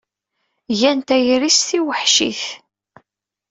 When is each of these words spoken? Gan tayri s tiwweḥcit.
Gan 0.79 0.99
tayri 1.07 1.49
s 1.57 1.59
tiwweḥcit. 1.67 2.43